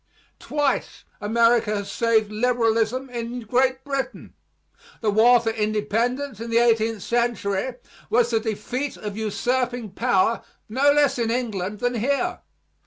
Twice 0.39 1.03
America 1.21 1.75
has 1.75 1.91
saved 1.91 2.31
liberalism 2.31 3.07
in 3.11 3.41
Great 3.41 3.83
Britain. 3.83 4.33
The 5.01 5.11
War 5.11 5.39
for 5.39 5.51
Independence 5.51 6.39
in 6.39 6.49
the 6.49 6.57
eighteenth 6.57 7.03
century 7.03 7.75
was 8.09 8.31
the 8.31 8.39
defeat 8.39 8.97
of 8.97 9.15
usurping 9.15 9.91
power 9.91 10.41
no 10.67 10.91
less 10.91 11.19
in 11.19 11.29
England 11.29 11.81
than 11.81 11.93
here. 11.93 12.39